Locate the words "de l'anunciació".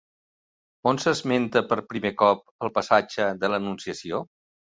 3.45-4.25